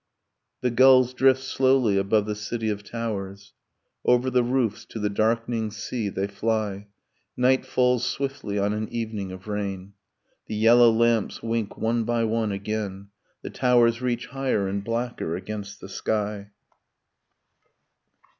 [0.61, 3.53] The gulls drift slowly above the city of towers,
[4.03, 6.87] Over the roofs to the darkening sea they fly;
[7.37, 9.93] Night falls swiftly on an evening of rain.
[10.47, 13.09] The yellow lamps wink one by one again.
[13.43, 16.49] The towers reach higher and blacker against the sky.